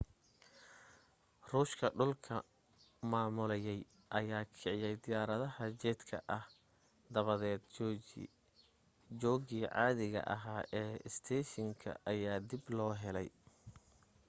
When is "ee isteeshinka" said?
10.81-11.89